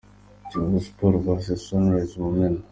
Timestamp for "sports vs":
0.87-1.47